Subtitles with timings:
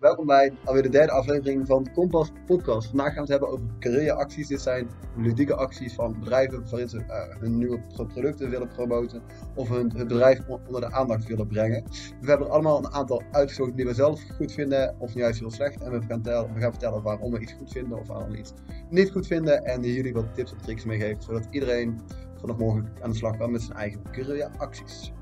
[0.00, 2.88] welkom bij alweer de derde aflevering van de Kompas Podcast.
[2.88, 4.48] Vandaag gaan we het hebben over careeracties.
[4.48, 9.22] Dit zijn ludieke acties van bedrijven waarin ze uh, hun nieuwe producten willen promoten
[9.54, 11.84] of hun, bedrijf onder de aandacht willen brengen.
[12.20, 15.50] We hebben er allemaal een aantal uitgezocht die we zelf goed vinden of juist heel
[15.50, 15.82] slecht.
[15.82, 18.52] En we gaan, gaan vertellen waarom we iets goed vinden of waarom we iets
[18.90, 19.64] niet goed vinden.
[19.64, 22.00] En die jullie wat tips en tricks meegeven, zodat iedereen
[22.40, 25.12] vanaf morgen aan de slag kan met zijn eigen careeracties.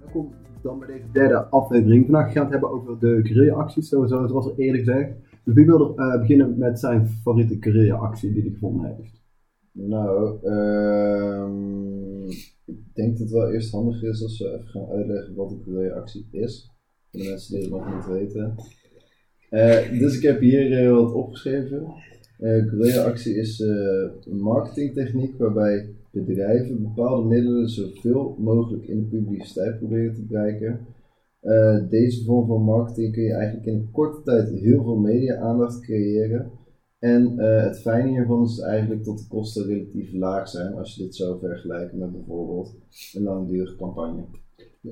[0.00, 0.34] Welkom
[0.64, 2.04] dan bij deze derde aflevering.
[2.04, 5.12] Vandaag gaan het hebben over de sowieso, zoals er eerder gezegd.
[5.44, 9.22] Dus wie wil uh, beginnen met zijn favoriete careeractie die hij gevonden heeft?
[9.72, 11.48] Nou, uh,
[12.64, 15.62] ik denk dat het wel eerst handig is als we even gaan uitleggen wat een
[15.64, 16.70] careeractie is.
[17.10, 18.54] Voor de mensen die het nog niet weten.
[19.50, 21.94] Uh, dus ik heb hier uh, wat opgeschreven.
[22.38, 30.14] Uh, careeractie is een marketingtechniek waarbij bedrijven bepaalde middelen zoveel mogelijk in de publiciteit proberen
[30.14, 30.80] te bereiken.
[31.42, 35.80] Uh, deze vorm van marketing kun je eigenlijk in een korte tijd heel veel media-aandacht
[35.80, 36.50] creëren.
[36.98, 41.02] En uh, het fijne hiervan is eigenlijk dat de kosten relatief laag zijn als je
[41.02, 42.74] dit zou vergelijken met bijvoorbeeld
[43.12, 44.24] een langdurige campagne.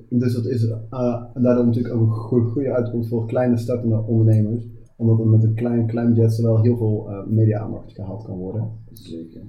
[0.08, 4.68] Dus dat is uh, daardoor natuurlijk ook een goede, goede uitkomst voor kleine startende ondernemers.
[4.96, 8.70] Omdat er met een klein, klein budget wel heel veel media-aandacht gehaald kan worden.
[8.92, 9.42] Zeker.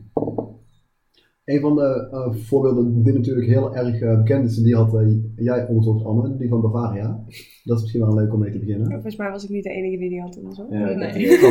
[1.45, 5.23] Een van de uh, voorbeelden die natuurlijk heel erg uh, bekend is, die had uh,
[5.35, 7.23] jij onderzocht, Anne, die van Bavaria.
[7.63, 8.91] Dat is misschien wel leuk om mee te beginnen.
[8.91, 10.71] Volgens mij was ik niet de enige die die had onderzocht.
[10.71, 11.39] Ja, nee.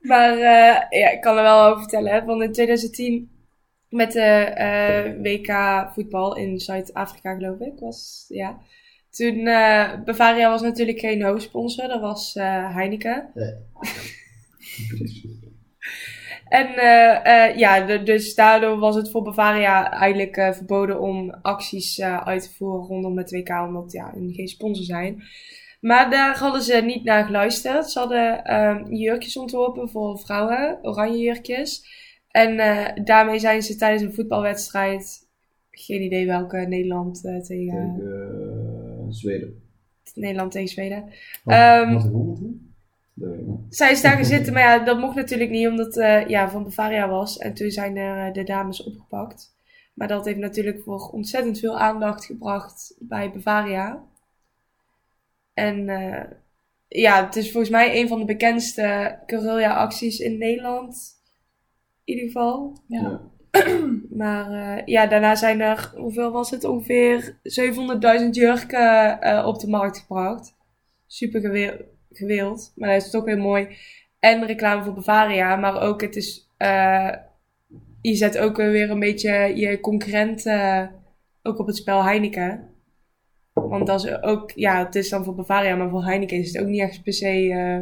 [0.10, 2.12] maar ja, ik kan er wel over vertellen.
[2.12, 2.24] Hè.
[2.24, 3.30] Van in 2010
[3.88, 8.58] met de WK voetbal in Zuid-Afrika, geloof ik, was ja.
[9.10, 9.44] Toen,
[10.04, 13.30] Bavaria was natuurlijk geen hoofdsponsor, dat was Heineken.
[13.34, 13.54] Nee.
[16.48, 22.42] En uh, ja, dus daardoor was het voor Bavaria eigenlijk uh, verboden om acties uit
[22.42, 25.22] te voeren rondom het WK, omdat ja, hun geen sponsor zijn.
[25.80, 27.90] Maar daar hadden ze niet naar geluisterd.
[27.90, 31.86] Ze hadden ehm, jurkjes ontworpen voor vrouwen, oranje jurkjes.
[32.28, 32.56] En
[33.04, 35.28] daarmee zijn ze tijdens een voetbalwedstrijd,
[35.70, 38.02] geen idee welke, Nederland tegen...
[39.08, 39.62] Zweden.
[40.14, 41.04] Nederland tegen Zweden.
[41.44, 42.12] Um, was het
[43.68, 46.50] zij is daar gaan zitten, maar ja, dat mocht natuurlijk niet omdat het uh, ja,
[46.50, 47.38] van Bavaria was.
[47.38, 49.54] En toen zijn er uh, de dames opgepakt.
[49.94, 54.02] Maar dat heeft natuurlijk voor ontzettend veel aandacht gebracht bij Bavaria.
[55.54, 56.22] En uh,
[56.88, 61.14] ja, het is volgens mij een van de bekendste guerrilla-acties in Nederland.
[62.04, 62.80] In ieder geval.
[62.86, 63.20] Ja.
[64.22, 66.64] maar ja, daarna zijn er, hoeveel was het?
[66.64, 67.36] Ongeveer
[68.22, 70.54] 700.000 jurken op de markt gebracht.
[71.06, 71.40] Super
[72.16, 72.72] gewild.
[72.76, 73.68] Maar hij is toch weer mooi.
[74.18, 75.56] En reclame voor Bavaria.
[75.56, 76.50] Maar ook het is...
[76.58, 77.12] Uh,
[78.00, 80.82] je zet ook weer een beetje je concurrent uh,
[81.42, 82.68] ook op het spel Heineken.
[83.52, 84.50] Want dat is ook...
[84.50, 85.76] Ja, het is dan voor Bavaria.
[85.76, 87.44] Maar voor Heineken is het ook niet echt per se...
[87.44, 87.80] Uh,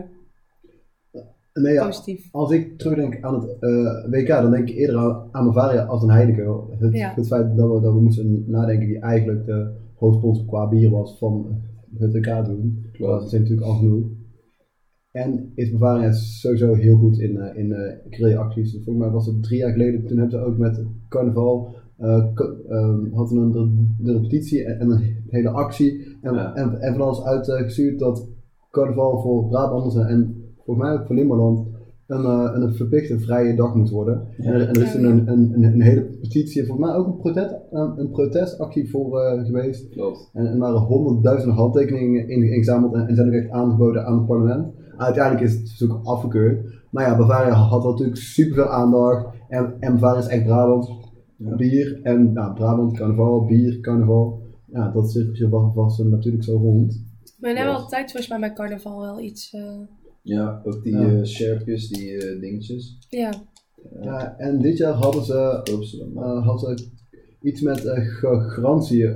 [1.63, 2.29] Nee, ja, positief.
[2.33, 6.03] Als ik terugdenk aan het uh, WK, dan denk ik eerder aan, aan Bavaria als
[6.03, 6.61] een Heineken.
[6.79, 7.13] Het, ja.
[7.15, 11.19] het feit dat we, dat we moesten nadenken wie eigenlijk de hoofdsponsor qua bier was
[11.19, 11.63] van
[11.99, 12.91] het WK doen.
[12.99, 14.07] Dat is natuurlijk al genoeg.
[15.15, 17.79] En is Bavaria sowieso heel goed in, uh, in uh,
[18.11, 18.73] creatieacties.
[18.73, 22.27] Dus volgens mij was het drie jaar geleden, toen hebben ze ook met carnaval, uh,
[22.71, 26.17] um, hadden een de, repetitie en, een hele actie.
[26.23, 28.29] En, en, en, van alles uitgestuurd dat
[28.71, 31.67] carnaval voor Brabanders en volgens mij ook voor Limmerland
[32.07, 32.25] een,
[32.63, 34.27] een verplichte vrije dag moet worden.
[34.37, 34.53] Ja.
[34.53, 38.11] En, er is een, een, een, een, hele petitie, volgens mij ook een, protest, een
[38.11, 39.89] protestactie voor geweest.
[39.89, 40.31] Klopt.
[40.33, 44.83] En er waren honderdduizenden handtekeningen ingezameld en, en zijn ook echt aangeboden aan het parlement.
[44.97, 46.83] Uiteindelijk is het verzoek afgekeurd.
[46.91, 49.27] Maar ja, Bavaria had natuurlijk super veel aandacht.
[49.49, 50.91] En, en Bavaria is echt Brabant.
[51.37, 54.43] Bier en nou, Brabant, carnaval, bier, carnaval.
[54.73, 57.03] Ja, dat cirkeltje was, was natuurlijk zo rond.
[57.39, 59.53] We hebben altijd volgens mij bij carnaval wel iets...
[59.53, 59.81] Uh...
[60.23, 61.07] Ja, ook die ja.
[61.07, 62.99] Uh, scherpjes, die uh, dingetjes.
[63.09, 63.33] Ja.
[64.01, 64.37] ja.
[64.39, 65.61] En dit jaar hadden ze,
[66.15, 66.89] uh, hadden ze
[67.45, 67.81] iets met
[68.49, 69.09] garantie,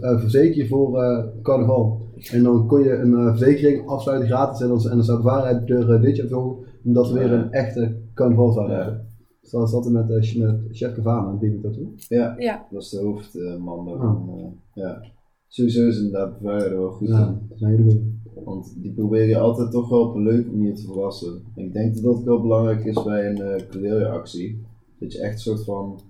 [0.00, 1.00] verzeker je voor
[1.42, 2.04] carnaval.
[2.32, 5.24] En dan kon je een uh, verzekering afsluiten gratis en dan, en dan zou de
[5.24, 9.06] waarheid er uh, dit jaar zo omdat we weer een echte carnaval zouden hebben.
[9.40, 11.94] Dus dat zat er met, uh, met chef Cavana, die ik dat toen.
[12.08, 14.28] Ja, ja, dat was de hoofdman daarvan.
[14.28, 14.52] Oh.
[14.74, 15.02] ja.
[15.48, 17.46] Sowieso is inderdaad er wel goed ja, in.
[17.48, 18.02] Dat is een hele goede.
[18.44, 21.42] Want die probeer je altijd toch wel op een leuke manier te verrassen.
[21.54, 24.64] Ik denk dat dat wel belangrijk is bij een uh, actie.
[24.98, 26.00] Dat je echt een soort van,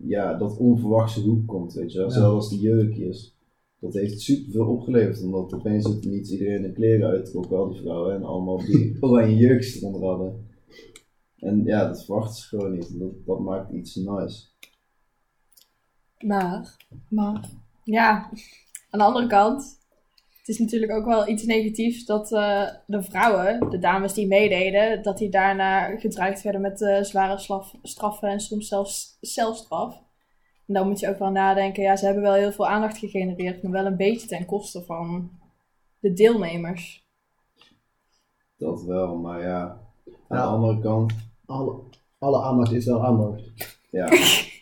[0.00, 2.10] ja, dat onverwachte hoek komt, weet je wel.
[2.10, 3.38] Zelfs als die jurkjes
[3.80, 5.22] dat heeft super veel opgeleverd.
[5.22, 8.14] Omdat opeens het niet iedereen de kleren uittrok, al die vrouwen.
[8.14, 10.46] En allemaal die oranje jurkjes eronder hadden.
[11.36, 12.98] En ja, dat verwachten ze gewoon niet.
[12.98, 14.46] Dat, dat maakt iets nice.
[16.18, 16.76] Maar,
[17.08, 17.50] maar,
[17.84, 18.30] ja,
[18.90, 19.77] aan de andere kant.
[20.48, 25.02] Het is natuurlijk ook wel iets negatiefs dat uh, de vrouwen, de dames die meededen,
[25.02, 29.94] dat die daarna gedreigd werden met uh, zware slaf, straffen en soms zelfs celstraf.
[30.66, 33.62] En dan moet je ook wel nadenken, ja, ze hebben wel heel veel aandacht gegenereerd,
[33.62, 35.30] maar wel een beetje ten koste van
[35.98, 37.06] de deelnemers.
[38.56, 39.80] Dat wel, maar ja,
[40.28, 41.12] aan de andere kant.
[41.46, 41.80] Alle,
[42.18, 43.78] alle aandacht is wel aandacht.
[43.90, 44.08] Ja,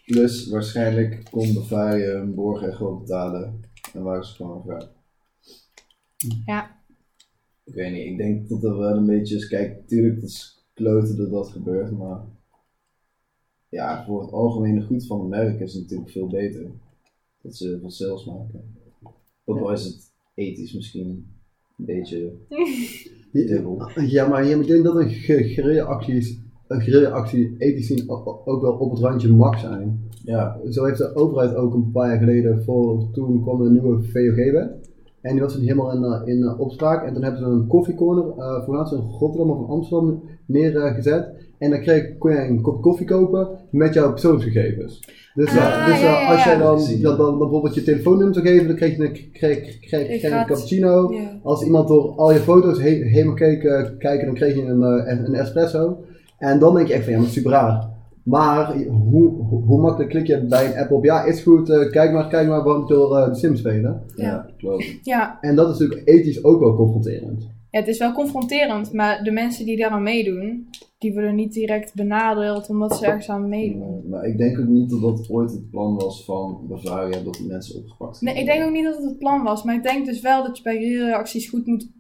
[0.04, 3.60] plus waarschijnlijk kon Bavaria hun borgen gewoon betalen
[3.92, 4.94] en waren ze gewoon vrij.
[6.46, 6.80] Ja.
[7.64, 9.48] Ik weet niet, ik denk dat er wel een beetje is.
[9.48, 12.20] Kijk, natuurlijk, het is kloten dat dat gebeurt, maar
[13.68, 16.66] ja, voor het algemene goed van de merk is het natuurlijk veel beter
[17.42, 18.74] dat ze van sales maken.
[19.44, 21.08] Ook al is het ethisch misschien
[21.78, 22.32] een beetje
[23.32, 23.90] dubbel.
[23.94, 28.90] Ja, maar je denk dat een gereden actie, een actie ethisch zien ook wel op
[28.90, 30.00] het randje max zijn.
[30.24, 30.60] Ja.
[30.70, 34.85] Zo heeft de overheid ook een paar jaar geleden, voor, toen kwam de nieuwe VOG-wet.
[35.26, 37.06] En die was toen helemaal in, uh, in uh, opspraak.
[37.06, 41.28] En toen hebben ze een koffiecorner, uh, voornaamst in Rotterdam of in Amsterdam, neergezet.
[41.58, 45.00] en dan kreeg, kon je een kop koffie kopen met jouw persoonsgegevens.
[45.34, 48.76] Dus, ah, dus ja, als jij dan, dan, dan, bijvoorbeeld je telefoonnummer zou geven, dan
[48.76, 51.14] kreeg je een, kreeg, kreeg, kreeg een cappuccino.
[51.42, 53.60] Als iemand door al je foto's he helemaal keek,
[53.98, 54.82] kijken, dan kreeg je een,
[55.26, 56.04] een espresso.
[56.38, 57.95] En dan denk je echt van ja, maar super raar.
[58.26, 59.28] Maar hoe,
[59.66, 61.04] hoe, makkelijk klik je bij een app op?
[61.04, 64.02] Ja, is goed, uh, kijk maar, kijk maar, want door uh, de Sims spelen.
[64.16, 64.98] Ja, klopt.
[65.02, 65.38] Ja.
[65.40, 67.42] En dat is natuurlijk ethisch ook wel confronterend.
[67.70, 70.68] Ja, het is wel confronterend, maar de mensen die daar aan meedoen,
[70.98, 74.08] die worden niet direct benadeeld omdat ze ergens aan meedoen.
[74.08, 77.46] maar ik denk ook niet dat dat ooit het plan was van Bavaria dat die
[77.46, 80.06] mensen opgepakt Nee, ik denk ook niet dat het het plan was, maar ik denk
[80.06, 81.90] dus wel dat je bij reacties goed moet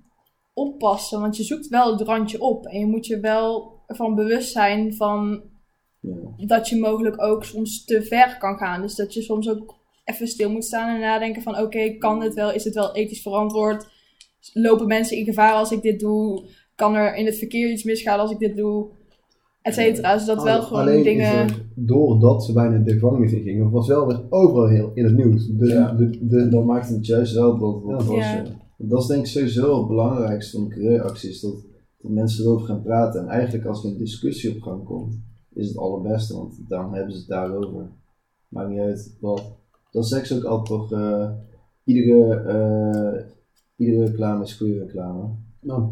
[0.52, 4.52] oppassen, want je zoekt wel het randje op en je moet je wel van bewust
[4.52, 5.42] zijn van
[6.36, 8.82] dat je mogelijk ook soms te ver kan gaan.
[8.82, 9.74] Dus dat je soms ook
[10.04, 12.52] even stil moet staan en nadenken van oké, kan dit wel?
[12.52, 13.88] Is het wel ethisch verantwoord?
[14.52, 16.44] Lopen mensen in gevaar als ik dit doe?
[16.74, 18.88] Kan er in het verkeer iets misgaan als ik dit doe?
[19.62, 20.14] Etcetera.
[20.14, 21.48] Dus dat wel gewoon Alleen dingen...
[21.74, 25.46] doordat ze bijna de gevangenis in gingen, was wel weer overal heel in het nieuws.
[25.46, 25.92] De, ja.
[25.92, 28.16] de, de, dat maakt het juist wel dat wat was.
[28.16, 28.44] Ja.
[28.78, 31.54] Dat is denk ik sowieso het belangrijkste van de acties dat,
[32.00, 33.20] dat mensen erover gaan praten.
[33.20, 35.20] En eigenlijk als er een discussie op gang komt,
[35.56, 37.90] is het allerbeste, want dan hebben ze het daarover.
[38.48, 39.56] Maakt niet uit wat.
[39.90, 41.30] Dat zeg ze ook altijd toch, uh,
[41.84, 45.28] iedere, uh, iedere reclame is goede reclame.
[45.60, 45.90] Nou.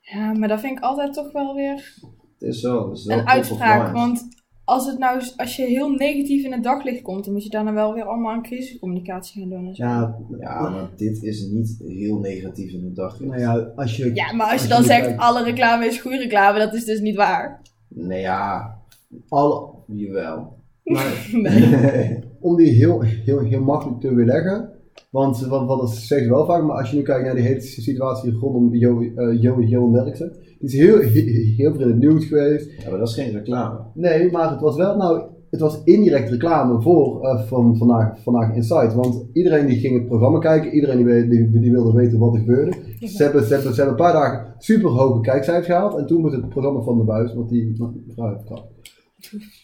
[0.00, 2.00] Ja, maar dat vind ik altijd toch wel weer
[2.42, 3.92] het is wel, het is wel een uitspraak.
[3.92, 4.28] Want
[4.64, 7.72] als, het nou, als je heel negatief in het daglicht komt, dan moet je daarna
[7.72, 9.66] wel weer allemaal aan crisiscommunicatie gaan doen.
[9.66, 9.84] En zo.
[9.84, 13.30] Ja, ja, maar dit is niet heel negatief in het daglicht.
[13.30, 16.58] Nou ja, als je, ja, maar als, je dan zegt alle reclame is goede reclame,
[16.58, 17.60] dat is dus niet waar.
[17.88, 18.81] Nee, ja,
[19.28, 20.60] alle, jawel.
[20.84, 22.18] Maar, nee.
[22.40, 24.70] om die heel, heel, heel makkelijk te weerleggen,
[25.10, 27.60] want wat, wat dat zegt wel vaak, maar als je nu kijkt naar die hele
[27.60, 32.70] situatie rondom Joey uh, Jo Derksen, die is heel, heel, veel in het nieuws geweest.
[32.82, 33.78] Ja, maar dat is geen reclame.
[33.94, 38.54] Nee, maar het was wel, nou, het was indirect reclame voor uh, van vandaag, vandaag
[38.54, 38.94] Insight.
[38.94, 42.40] Want iedereen die ging het programma kijken, iedereen die, die, die wilde weten wat er
[42.40, 42.72] gebeurde.
[43.00, 45.96] Ze, hebben, ze, hebben, ze hebben een paar dagen super hoge kijkcijfers gehaald.
[45.96, 47.76] En toen moet het programma van de buis, want die
[48.06, 48.46] mevrouw heeft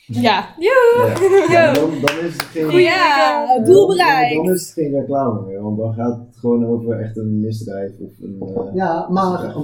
[0.07, 1.13] ja, joe!
[1.51, 1.73] Ja.
[1.73, 2.81] Dan, dan, is het geen...
[2.81, 4.37] Ja, doel bereikt!
[4.37, 7.99] Dan, is het geen reclame meer, want dan gaat het gewoon over echt een misdrijf
[7.99, 8.37] of een...
[8.41, 9.55] Uh, ja, maar,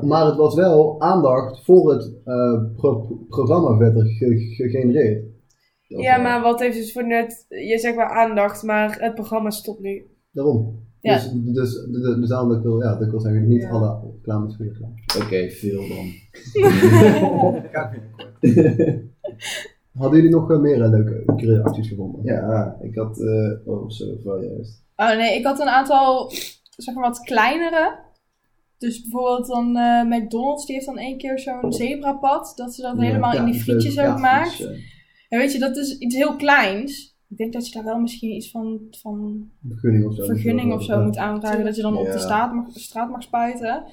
[0.00, 5.24] maar het was wel aandacht voor het uh, pro programma werd er gegenereerd.
[5.86, 7.46] Ja, maar wat heeft dus voor net...
[7.48, 10.06] Je zegt wel aandacht, maar het programma stopt nu.
[10.30, 10.80] Daarom.
[11.00, 11.14] Ja.
[11.14, 13.70] Dus, dus, dus, dus daarom dat ik wil, ja, dat ik wil zeggen, niet ja.
[13.70, 14.94] alle reclames voor reclame.
[15.16, 16.12] Oké, okay, veel dan.
[19.98, 22.24] Hadden jullie nog uh, meer uh, leuke reacties gevonden?
[22.24, 24.84] Ja, ik had, uh, oh zo, wel juist.
[24.96, 26.30] Oh nee, ik had een aantal,
[26.76, 27.98] zeg maar wat kleinere.
[28.78, 29.72] Dus bijvoorbeeld dan
[30.08, 33.98] McDonald's, die heeft dan één keer zo'n zebrapad, dat ze dat helemaal in die frietjes
[33.98, 34.60] ook maakt.
[35.28, 37.16] En weet je, dat is iets heel kleins.
[37.28, 40.84] Ik denk dat je daar wel misschien iets van, van vergunning of zo, vergunning of
[40.84, 43.84] zo moet aanvragen, dat je dan op de straat mag, de straat mag spuiten.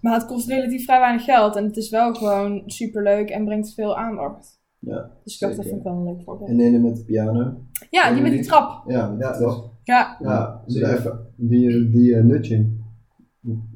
[0.00, 3.44] Maar het kost relatief vrij weinig geld en het is wel gewoon super leuk en
[3.44, 4.59] brengt veel aandacht.
[4.80, 6.50] Ja, dus ik dacht, dat vind ik wel een leuk voorbeeld.
[6.50, 7.60] En de ene met de piano.
[7.90, 8.90] Ja, die met die trap.
[8.90, 9.70] Ja, die trap.
[9.82, 10.16] Ja.
[10.20, 12.78] Ja, die, even, die, die uh, nudging.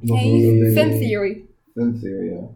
[0.00, 1.44] Hey, fan theory.
[1.74, 2.50] Fan theory, ja.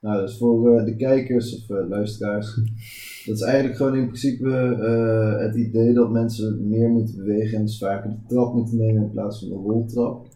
[0.00, 2.54] Nou, dus voor uh, de kijkers of uh, luisteraars,
[3.26, 4.48] dat is eigenlijk gewoon in principe
[4.80, 9.02] uh, het idee dat mensen meer moeten bewegen en dus vaker de trap moeten nemen
[9.02, 10.26] in plaats van de roltrap.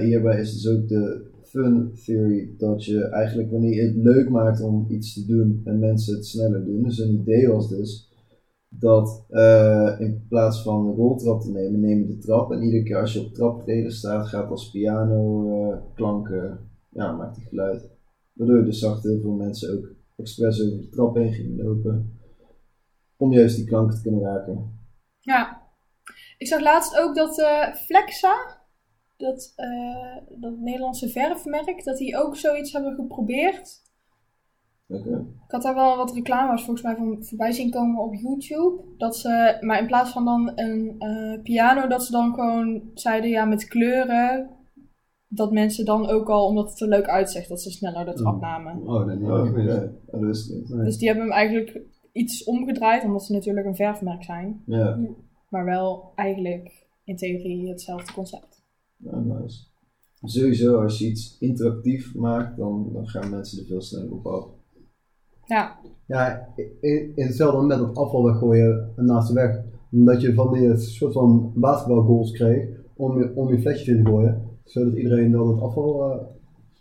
[0.00, 4.60] hierbij is dus ook de fun theory dat je eigenlijk wanneer je het leuk maakt
[4.60, 6.82] om iets te doen en mensen het sneller doen.
[6.82, 8.12] Dus een idee was dus
[8.68, 12.52] dat uh, in plaats van een roltrap te nemen, neem je de trap.
[12.52, 17.34] En iedere keer als je op traptreden staat, gaat als piano uh, klanken, ja, maakt
[17.34, 17.90] die geluid.
[18.32, 22.18] Waardoor je dus zag heel veel mensen ook expres over de trap heen gingen lopen.
[23.16, 24.78] Om juist die klanken te kunnen raken.
[25.20, 25.66] Ja.
[26.38, 28.57] Ik zag laatst ook dat uh, Flexa,
[29.18, 29.54] dat,
[30.28, 33.86] dat Nederlandse verfmerk, dat die ook zoiets hebben geprobeerd.
[34.88, 38.82] Ik had daar wel wat reclames volgens mij van voorbij zien komen op YouTube.
[38.96, 43.30] Dat ze, maar in plaats van dan een uh, piano, dat ze dan gewoon zeiden
[43.30, 44.50] ja met kleuren.
[45.28, 48.40] Dat mensen dan ook al, omdat het er leuk uitziet, dat ze sneller de trap
[48.40, 48.86] namen.
[48.86, 50.68] Oh, nee, nee, oh, dat wist niet.
[50.68, 51.80] Dus die hebben hem eigenlijk
[52.12, 54.62] iets omgedraaid, omdat ze natuurlijk een verfmerk zijn.
[54.66, 54.98] Ja.
[55.48, 58.57] Maar wel eigenlijk in theorie hetzelfde concept.
[58.98, 59.66] Ja, nice.
[60.22, 64.46] Sowieso, als je iets interactief maakt, dan, dan gaan mensen er veel sneller op af.
[65.44, 65.78] Ja.
[66.06, 66.48] Ja,
[66.80, 69.60] in, in hetzelfde met het afval weggooien naast de weg.
[69.92, 74.10] Omdat je van die soort van basketbalgoals kreeg om je, om je flesjes in te
[74.10, 74.42] gooien.
[74.64, 76.10] Zodat iedereen dan het afval...
[76.10, 76.26] Uh...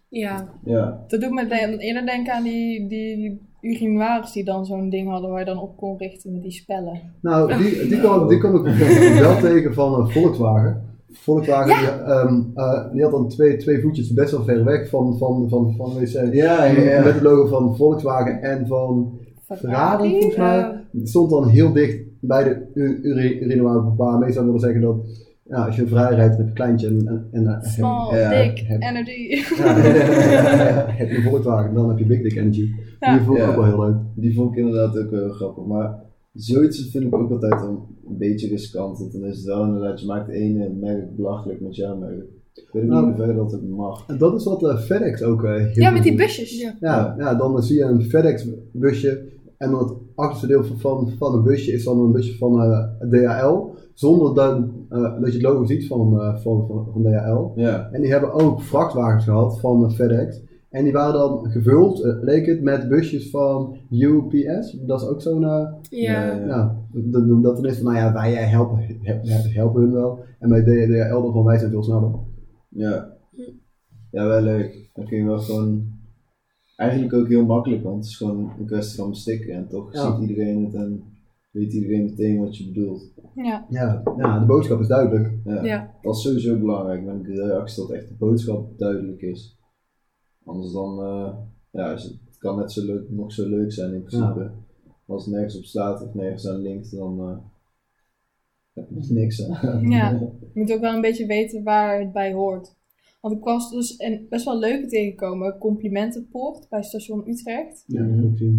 [0.09, 0.53] Ja.
[0.63, 1.03] ja.
[1.07, 5.39] Dat doet me eerder denken aan die, die urinoirs die dan zo'n ding hadden waar
[5.39, 7.01] je dan op kon richten met die spellen.
[7.21, 8.75] Nou, die, die, kwam, die kom ik
[9.19, 10.75] wel tegen van uh,
[11.11, 11.77] Volkswagen.
[11.77, 15.49] Die, um, uh, die, had dan twee, twee voetjes best wel ver weg van, van,
[15.49, 16.33] van, van wc.
[16.33, 17.03] Ja, ja, ja.
[17.03, 20.85] Met het logo van Volkswagen en van Ferrari, volgens mij.
[20.91, 22.99] Het stond dan heel dicht bij de
[23.39, 23.95] urinoir.
[23.95, 24.95] Waar meestal willen zeggen dat
[25.43, 27.29] ja, als je een vrij rijdt, heb je een kleintje en...
[27.31, 29.43] en, Small, ja, dick, energy.
[29.57, 29.73] Ja,
[30.97, 32.71] heb je een Volkswagen, dan heb je big dick energy.
[32.99, 33.95] Die vond ik ook wel heel leuk.
[34.15, 35.65] Die vond ik inderdaad ook heel grappig.
[35.65, 35.95] Maar
[36.38, 37.77] zoiets vind ik ook altijd een,
[38.17, 39.00] beetje riskant.
[39.00, 42.25] Want dan is het wel inderdaad, je maakt de ene merk belachelijk met jouw merk.
[42.53, 44.06] Ik weet niet nou, ver dat het mag.
[44.06, 46.62] Dat is wat uh, FedEx ook uh, heel Ja, met die busjes.
[46.62, 46.75] Ja.
[46.79, 49.24] Ja, ja, dan zie je een FedEx busje
[49.58, 52.88] en dan het achterste deel van, van een busje is dan een busje van uh,
[53.00, 53.75] eh, DHL.
[53.94, 57.60] Zonder dat, dat je het logo ziet van, van, van, van DHL.
[57.60, 57.89] Ja.
[57.91, 60.41] En die hebben ook vrachtwagens gehad van FedEx.
[60.69, 64.71] En die waren dan gevuld, uh, leek het, met busjes van UPS.
[64.71, 65.41] Dat is ook zo'n...
[65.41, 66.33] Uh, ja.
[66.33, 66.75] ja.
[67.41, 69.00] dat er is van, nou ja, wij helpen,
[69.53, 70.19] helpen hun wel.
[70.39, 72.12] En bij DHL van, wij zijn veel sneller.
[72.69, 73.15] Ja.
[74.12, 74.89] Ja, wel leuk.
[74.93, 75.95] Dan kun je wel gewoon...
[76.75, 79.53] Eigenlijk ook heel makkelijk, want het is gewoon een kwestie van bestikken.
[79.53, 81.03] En toch ziet iedereen het en
[81.51, 83.13] weet iedereen meteen wat je bedoelt.
[83.36, 83.65] Ja.
[83.69, 85.33] Ja, ja de boodschap is duidelijk.
[85.43, 85.63] Ja.
[85.63, 85.93] ja.
[86.01, 89.56] Dat is sowieso belangrijk de reactie dat echt de boodschap duidelijk is.
[90.47, 91.33] Anders dan, uh,
[91.71, 94.51] ja, het kan net zo leuk, nog zo leuk zijn in principe.
[95.05, 97.37] Als het nergens op staat of nergens aan linkt, dan uh,
[98.73, 99.89] heb je niks aan.
[99.89, 100.11] Ja,
[100.53, 102.75] je moet ook wel een beetje weten waar het bij hoort.
[103.21, 107.83] Want ik was dus een best wel leuke tegengekomen, complimentenpoort bij station Utrecht.
[107.87, 108.53] Ja, dat heb.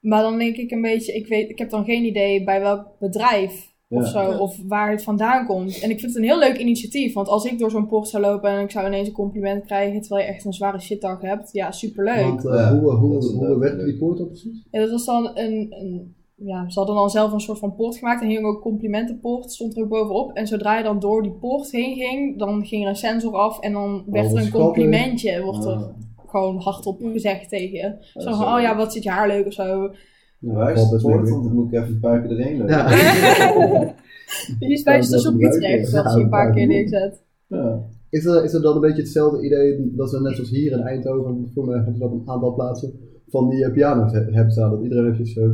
[0.00, 2.98] Maar dan denk ik een beetje, ik, weet, ik heb dan geen idee bij welk
[2.98, 5.80] bedrijf of zo, of waar het vandaan komt.
[5.80, 8.22] En ik vind het een heel leuk initiatief, want als ik door zo'n poort zou
[8.22, 11.52] lopen en ik zou ineens een compliment krijgen terwijl je echt een zware shitdag hebt,
[11.52, 12.24] ja, superleuk.
[12.24, 14.66] Want, uh, hoe, hoe, hoe werkte die poort op precies?
[14.70, 17.96] Ja, dat was dan een, een, ja, ze hadden dan zelf een soort van poort
[17.96, 20.32] gemaakt en hing ook complimentenpoort, stond er ook bovenop.
[20.32, 23.60] En zodra je dan door die poort heen ging, dan ging er een sensor af
[23.60, 25.88] en dan werd er een complimentje, wordt er ah.
[26.26, 28.20] gewoon hardop gezegd tegen je.
[28.20, 29.90] Zo van, oh ja, wat zit je haar leuk of zo.
[30.38, 32.74] Ja, is het want dan moet ik even een paar keer erheen lopen.
[32.74, 32.88] Ja.
[34.58, 37.22] Die is bij station Utrecht, dat je een paar keer neerzet.
[37.46, 37.82] Ja.
[38.10, 40.80] Is er, is er dan een beetje hetzelfde idee dat ze net zoals hier in
[40.80, 42.92] Eindhoven, voor me hebben ze dat een aantal plaatsen,
[43.28, 45.50] van die uh, piano's hebben staan, dat iedereen eventjes uh,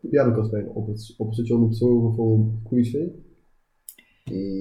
[0.00, 3.10] piano kan spelen op het, op het station om te zorgen voor een goede sfeer?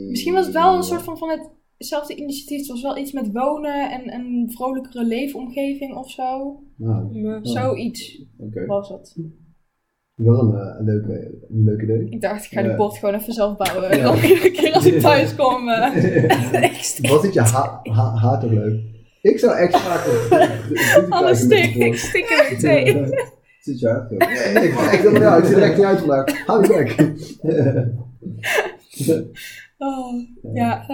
[0.10, 1.30] Misschien was het wel een soort van, van
[1.78, 2.58] hetzelfde initiatief.
[2.58, 6.60] Het was wel iets met wonen en een vrolijkere leefomgeving of zo.
[6.76, 8.66] Nou, Zoiets okay.
[8.66, 9.16] was het.
[10.20, 12.10] Wel een, uh, een, leuke, een leuk idee.
[12.10, 13.90] Ik dacht, ik ga de pot gewoon even zelf bouwen.
[13.98, 14.04] Ja.
[14.04, 15.70] Dan iedere keer als ik thuis kom.
[15.70, 18.82] Uh, Wat is je ha ha haat er leuk?
[19.22, 21.10] Ik zou echt graag.
[21.10, 23.14] Alles stik, ik stik er meteen.
[23.60, 24.10] Zit je hard?
[24.10, 26.46] Nee, ik, ik, ja, ik zit er echt niet uit vandaag.
[26.46, 26.98] Hou je weg.
[29.78, 30.14] oh,
[30.54, 30.86] ja.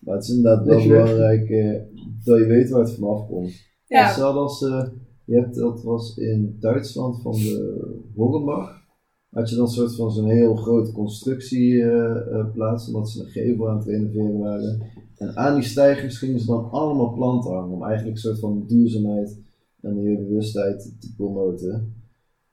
[0.00, 1.80] maar het is inderdaad wel belangrijk uh,
[2.24, 3.52] dat je weet waar het vanaf komt.
[3.86, 4.08] Ja.
[4.08, 4.62] Stel als.
[4.62, 4.82] Uh,
[5.28, 8.86] je hebt, dat was in Duitsland van de Woggenbach.
[9.30, 13.70] Had je dan een soort van zo'n heel grote constructieplaats, uh, omdat ze een gevel
[13.70, 14.82] aan het renoveren waren.
[15.16, 18.66] En aan die stijgers gingen ze dan allemaal planten hangen, om eigenlijk een soort van
[18.66, 19.40] duurzaamheid
[19.80, 21.94] en milieubewustheid te promoten.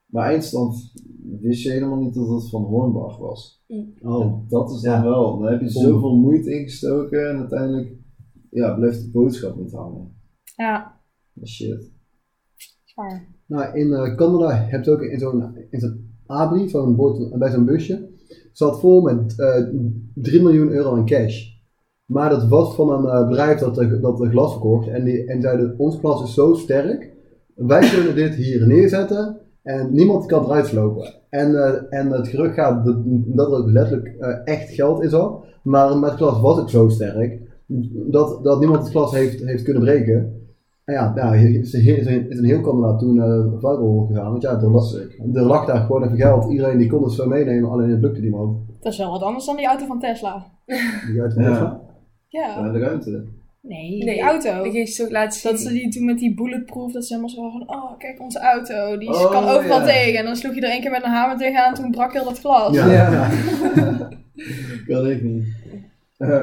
[0.06, 0.92] Maar eindstand
[1.40, 3.64] wist je helemaal niet dat het van Hornbach was.
[3.68, 3.92] Mm.
[4.02, 4.48] Oh.
[4.48, 5.38] dat is dan wel.
[5.38, 7.96] Dan heb je zoveel moeite ingestoken en uiteindelijk
[8.50, 10.14] ja, blijft de boodschap niet hangen.
[10.56, 11.00] Ja.
[11.44, 11.94] Shit.
[13.46, 16.96] Nou, in uh, Canada heb je ook in zo'n in zo'n abri, zo'n
[17.38, 18.08] bij zo'n busje,
[18.52, 19.66] zat vol met uh,
[20.14, 21.54] 3 miljoen euro aan cash.
[22.04, 25.98] Maar dat was van een bedrijf dat, dat glas verkocht en die en zeiden, ons
[25.98, 27.12] glas is zo sterk,
[27.54, 31.14] wij kunnen dit hier neerzetten en niemand kan eruit slopen.
[31.28, 31.54] En,
[31.90, 34.08] en het gerucht gaat dat, dat er letterlijk
[34.44, 35.44] echt geld in zat.
[35.62, 37.40] Maar met glas was het zo sterk
[38.10, 40.45] dat, dat niemand het glas heeft, heeft kunnen breken.
[40.86, 44.30] En ja, ja is, een, is, een, is een heel Canada toen uh, vuil gegaan.
[44.30, 44.92] Want ja, er lag,
[45.34, 46.50] er lag daar gewoon even geld.
[46.50, 48.58] Iedereen die kon het zo meenemen, alleen het lukte niemand.
[48.80, 50.46] Dat is wel wat anders dan die auto van Tesla.
[51.06, 51.80] Die auto van Tesla?
[52.28, 52.62] Ja.
[52.62, 52.72] ja.
[52.72, 53.24] de ruimte.
[53.60, 54.70] Nee, nee, die auto.
[54.70, 55.52] Ging zo laten zien.
[55.52, 58.38] Dat ze die toen met die bulletproof, dat ze helemaal zo van, oh kijk onze
[58.38, 60.18] auto, die oh, kan overal tegen.
[60.18, 62.24] En dan sloeg je er één keer met een hamer tegenaan en toen brak heel
[62.24, 62.74] dat glas.
[62.74, 63.28] Ja, ja.
[64.86, 65.44] kan ik niet.
[66.18, 66.42] Uh,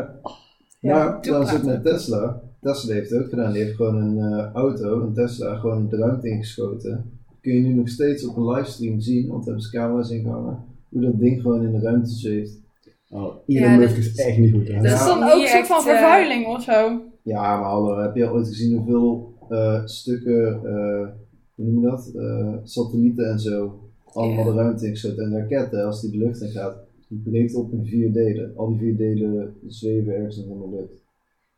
[0.79, 2.41] ja, maar dan zit met Tesla.
[2.63, 3.51] Tesla heeft het ook gedaan.
[3.51, 7.11] Die heeft gewoon een uh, auto, een Tesla, gewoon de ruimte ingeschoten.
[7.41, 10.57] Kun je nu nog steeds op een livestream zien, want daar hebben ze camera's ingehangen,
[10.89, 12.61] hoe dat ding gewoon in de ruimte zweeft.
[13.09, 14.67] Oh, Elon ja, Musk is echt niet goed.
[14.67, 14.81] Hè?
[14.81, 17.01] Dat is dan ook een soort van vervuiling of zo.
[17.21, 21.07] Ja, maar hallo, heb je ooit gezien hoeveel uh, stukken, uh,
[21.55, 25.23] hoe noem je dat, uh, satellieten en zo, allemaal de ruimte ingeschoten.
[25.23, 26.75] En de raketten, als die de lucht in gaat,
[27.07, 28.53] die breekt op in vier delen.
[28.55, 31.02] Al die vier delen zweven ergens in de lucht.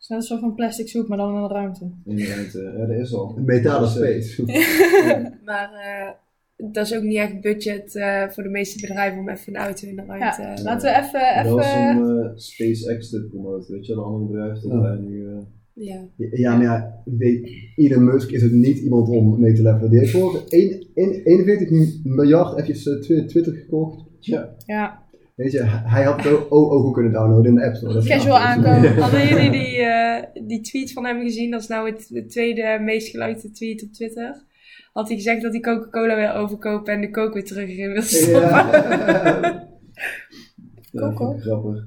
[0.08, 1.92] Het is net een soort van plastic soep, maar dan in de ruimte.
[2.06, 3.38] In de ruimte, ja, dat is al.
[3.38, 4.44] Een metalen space.
[5.46, 5.70] maar
[6.58, 9.88] dat is ook niet echt budget uh, voor de meeste bedrijven om even een auto
[9.88, 10.42] in de ruimte...
[10.42, 11.40] Ja, laten we even...
[11.40, 11.44] even...
[11.44, 15.16] Dat was om uh, SpaceX te promoten, weet je, de andere bedrijven dat wij nu...
[15.16, 15.38] Uh...
[15.74, 16.08] Ja.
[16.16, 19.90] ja, maar ja, weet, Elon Musk is het niet iemand om mee te leveren.
[19.90, 21.70] Die heeft voor 41
[22.04, 22.84] miljard eventjes
[23.28, 24.06] Twitter gekocht.
[24.20, 24.56] Ja.
[24.66, 25.04] ja.
[25.36, 28.04] Weet je, hij had het ook, ook kunnen downloaden in de App Store.
[28.04, 28.96] Casual aankomen.
[28.96, 30.18] Hadden jullie die, uh,
[30.50, 31.52] die tweet van hem gezien?
[31.52, 34.44] Dat is nou het, de tweede meest gelikte tweet op Twitter
[34.96, 38.02] had hij gezegd dat hij Coca-Cola wil overkopen en de Coke weer terug in wil
[38.02, 38.42] stoppen.
[38.42, 39.68] Ja.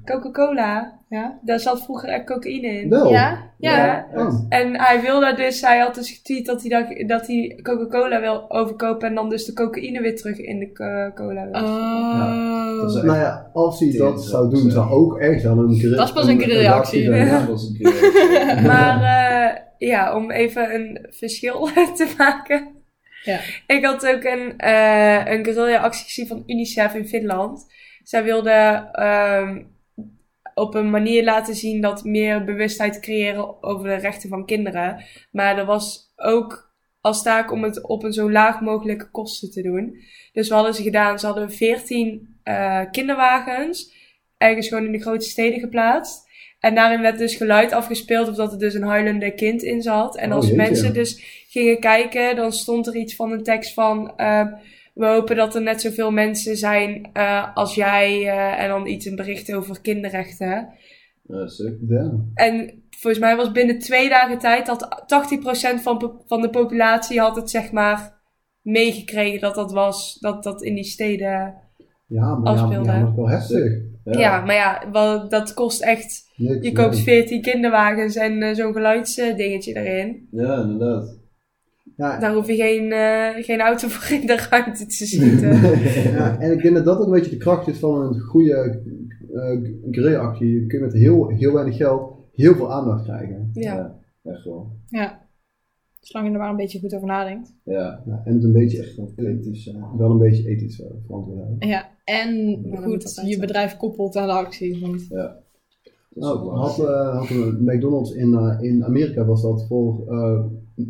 [0.05, 0.99] Coca-Cola.
[1.09, 1.39] Ja.
[1.41, 2.89] Daar zat vroeger echt cocaïne in.
[2.89, 3.11] Wel?
[3.11, 3.51] Ja.
[3.57, 4.05] Ja.
[4.15, 4.45] Oh.
[4.49, 8.51] En hij wilde dus, hij had dus getweet dat hij, dat, dat hij Coca-Cola wil
[8.51, 10.71] overkopen en dan dus de cocaïne weer terug in de
[11.15, 12.93] cola wil Oh.
[12.93, 13.01] Ja.
[13.03, 16.27] nou ja, als hij dat zou doen, zou ook echt wel een Dat is pas
[16.27, 17.09] een keer reactie.
[18.65, 22.67] maar uh, ja, om even een verschil te maken.
[23.23, 23.39] Ja.
[23.67, 27.65] Ik had ook een, uh, een guerrilla-actie gezien van UNICEF in Finland.
[28.09, 29.75] Zij wilden um,
[30.53, 35.03] op een manier laten zien dat meer bewustheid creëren over de rechten van kinderen.
[35.31, 39.61] Maar er was ook als taak om het op een zo laag mogelijke kosten te
[39.61, 39.95] doen.
[40.33, 41.19] Dus wat hadden ze gedaan?
[41.19, 43.93] Ze hadden 14 uh, kinderwagens
[44.37, 46.27] ergens gewoon in de grote steden geplaatst.
[46.59, 50.17] En daarin werd dus geluid afgespeeld of dat er dus een huilende kind in zat.
[50.17, 54.13] En oh, als mensen dus gingen kijken, dan stond er iets van een tekst van...
[54.17, 54.47] Uh,
[54.93, 58.21] we hopen dat er net zoveel mensen zijn uh, als jij.
[58.21, 60.69] Uh, en dan iets een bericht over kinderrechten.
[61.23, 62.13] Ja, zeker.
[62.33, 65.05] En volgens mij was binnen twee dagen tijd dat
[65.77, 68.17] 80% van, van de populatie had het zeg maar
[68.61, 71.53] meegekregen dat dat was, dat dat in die steden
[72.07, 72.89] ja, maar afspeelde.
[72.89, 73.81] Ja, ja, maar wel heftig.
[74.03, 74.19] Ja.
[74.19, 76.31] ja, maar ja, wel, dat kost echt.
[76.35, 80.27] je koopt 14 kinderwagens en uh, zo'n geluidsdingetje erin.
[80.31, 81.18] Ja, inderdaad.
[81.99, 82.19] Ja.
[82.19, 85.49] Daar hoef je geen, uh, geen auto voor in de ruimte te schieten.
[86.11, 88.81] ja, en ik denk dat dat ook een beetje de kracht is van een goede
[89.91, 93.49] uh, actie Je kunt met heel, heel weinig geld heel veel aandacht krijgen.
[93.53, 93.99] Ja, ja
[94.31, 94.71] echt wel.
[94.87, 95.27] Ja.
[95.99, 97.55] Zolang je er maar een beetje goed over nadenkt.
[97.63, 98.03] Ja.
[98.05, 101.89] ja en het een beetje echt ethisch, uh, wel een beetje ethisch uh, verantwoord Ja,
[102.03, 104.79] en goed, je bedrijf koppelt aan de actie.
[104.81, 105.07] Want...
[105.09, 105.39] Ja.
[106.13, 110.39] Nou, had, uh, had een McDonald's in, uh, in Amerika was dat voor, uh,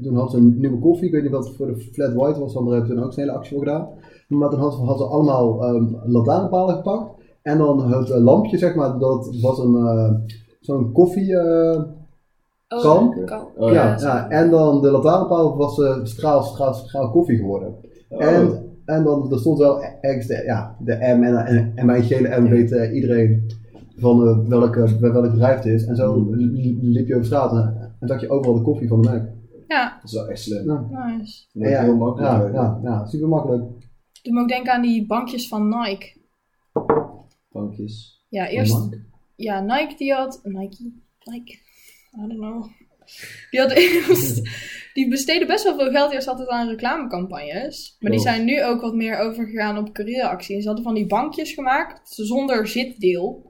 [0.03, 2.39] toen hadden ze een nieuwe koffie, ik weet niet wat het voor de flat white
[2.39, 3.87] was, want daar hebben ze ook een hele actie voor gedaan.
[4.27, 8.99] Maar toen hadden, hadden ze allemaal um, lantaarnpalen gepakt en dan het lampje, zeg maar,
[8.99, 10.23] dat was een,
[10.59, 13.13] zo'n koffie oh, kan.
[13.57, 17.75] Oh, ja, ja, en dan de lantaarnpaal was uh, straal, straal, straal koffie geworden.
[18.09, 18.21] Oh.
[18.21, 22.03] En, en dan er stond wel ergens de, ja, de M en, en, en mijn
[22.03, 23.43] gele M weet uh, iedereen
[23.99, 25.85] van uh, welke, welk bedrijf het is.
[25.85, 26.35] En zo mm.
[26.81, 29.31] liep je over straat en, en zag je overal de koffie van de merk.
[29.67, 29.97] Ja.
[30.01, 30.65] Dat is wel echt slim.
[30.65, 31.07] Ja.
[31.07, 31.45] Nice.
[31.51, 32.31] Ja, heel makkelijk.
[32.31, 33.63] Ja, ja, ja, super makkelijk.
[34.21, 36.17] Ik moet ook denken aan die bankjes van Nike.
[37.49, 38.25] Bankjes?
[38.29, 38.89] Ja, eerst...
[39.35, 40.39] Ja, Nike die had...
[40.43, 40.91] Nike?
[41.23, 41.53] Nike?
[42.13, 42.65] I don't know.
[43.51, 44.41] Die, had eerst,
[44.93, 47.95] die besteden best wel veel geld eerst altijd aan reclamecampagnes.
[47.99, 50.55] Maar die zijn nu ook wat meer overgegaan op carrièreactie.
[50.55, 53.48] En ze hadden van die bankjes gemaakt zonder zitdeel.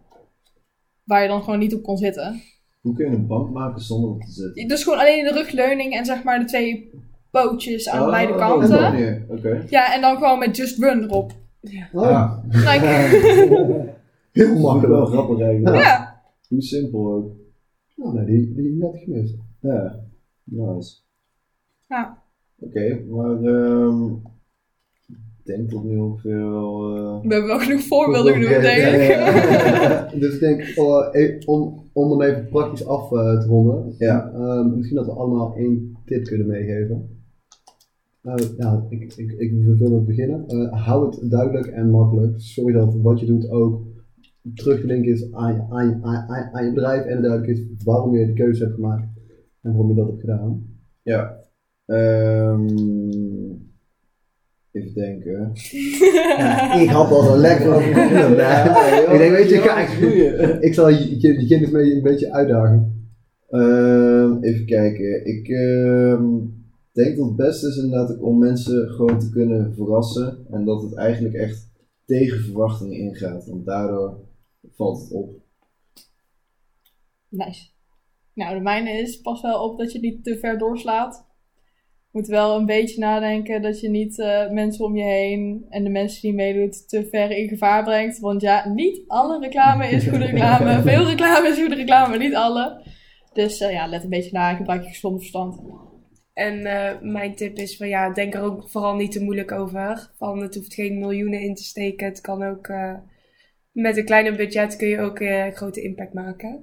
[1.10, 2.42] Waar je dan gewoon niet op kon zitten.
[2.82, 4.68] Hoe kun je een bank maken zonder op te zitten?
[4.68, 6.92] Dus gewoon alleen de rugleuning en zeg maar de twee
[7.32, 9.26] pootjes aan oh, beide kanten.
[9.30, 9.66] Okay.
[9.70, 11.32] Ja, en dan gewoon met Just Run erop.
[11.60, 11.90] Ja.
[11.94, 12.38] Oh.
[12.50, 12.86] Like,
[14.40, 14.88] Heel makkelijk.
[14.88, 15.76] Wel grappig eigenlijk.
[15.76, 16.22] ja.
[16.48, 17.32] Hoe simpel ook.
[17.98, 19.36] Oh, nee, die, die had ik gemist.
[19.62, 20.00] Ja,
[20.44, 20.96] nice.
[21.88, 22.24] Ja.
[22.60, 24.39] Oké, maar ehm ik
[25.50, 26.96] denk tot nu ongeveer wel...
[26.98, 29.10] eh, We hebben wel genoeg voorbeelden genoemd, denk ja, ik.
[29.10, 30.10] ja.
[30.20, 34.32] dus ik denk, oh, eh, om, om hem even praktisch af eh, te ronden, Ja.
[34.34, 37.18] ehm, misschien dat we allemaal één tip kunnen meegeven.
[38.22, 40.48] Eh, ja, ik, ik, ik wil met beginnen.
[40.48, 42.34] Eh, hou het duidelijk en makkelijk.
[42.42, 43.82] Zorg dat wat je doet ook
[44.56, 47.24] terug te linken is aan, je- aan, je- aan, aan, aan je bedrijf en het
[47.24, 49.08] duidelijk is waarom je de keuze hebt gemaakt
[49.62, 50.66] en waarom je dat hebt gedaan.
[51.02, 51.38] Ja.
[51.86, 52.66] Ehm
[54.72, 55.52] even denken.
[56.38, 57.82] Ja, ik had al zo lekker
[59.12, 63.10] ik denk, weet je, ga- ik, ik zal je, mee een beetje uitdagen.
[63.50, 65.26] Ehm, even kijken.
[65.26, 66.26] Ik ehm,
[66.92, 70.46] denk dat het beste is inderdaad ook om mensen gewoon te kunnen verrassen.
[70.52, 71.72] En dat het eigenlijk echt
[72.06, 73.46] tegen verwachtingen ingaat.
[73.48, 74.20] Want daardoor
[74.76, 75.32] valt het op.
[77.30, 77.70] Nice.
[78.34, 81.28] Nou, de mijne is, pas wel op dat je niet te ver doorslaat.
[82.12, 85.84] Je moet wel een beetje nadenken dat je niet eh, mensen om je heen en
[85.84, 88.20] de mensen die meedoet te ver in gevaar brengt.
[88.20, 90.82] Want ja, niet alle reclame is goede reclame.
[90.92, 92.82] Veel reclame is goede reclame, maar niet alle.
[93.34, 95.60] Dus eh, ja, let een beetje na en gebruik je gezond verstand.
[96.34, 100.12] En eh, mijn tip is van ja, denk er ook vooral niet te moeilijk over.
[100.18, 102.08] Van het hoeft geen miljoenen in te steken.
[102.08, 102.94] Het kan ook eh,
[103.72, 106.60] met een kleiner budget kun je ook eh, grote impact maken.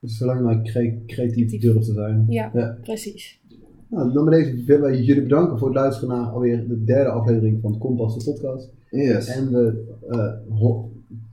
[0.00, 2.24] Dus zolang je maar cre- creatief durft te zijn.
[2.28, 3.40] Ja, Precies.
[3.88, 7.10] Nou, dan bij deze willen wij jullie bedanken voor het luisteren naar alweer de derde
[7.10, 8.70] aflevering van Kompas, de podcast.
[8.90, 9.26] Yes.
[9.26, 10.34] En we eh,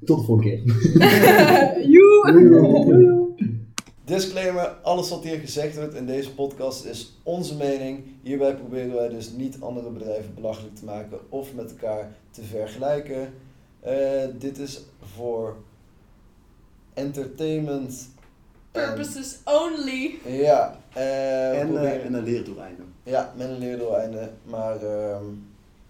[0.03, 0.63] tot de volgende keer.
[1.93, 3.23] Joe!
[4.05, 8.03] Disclaimer, alles wat hier gezegd wordt in deze podcast is onze mening.
[8.21, 13.29] Hierbij proberen wij dus niet andere bedrijven belachelijk te maken of met elkaar te vergelijken.
[13.79, 15.55] Eh, dit is voor
[16.93, 18.09] entertainment.
[18.75, 20.19] En- Purposes only.
[20.25, 22.81] ja, eh, En, proberen- eh, en een leerdoeleinde.
[23.03, 25.23] ja, met een leerdoeleinde, maar ehm,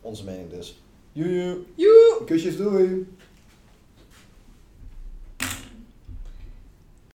[0.01, 0.81] onze mening dus.
[1.11, 1.57] Joe!
[2.25, 3.07] Kusjes, doei!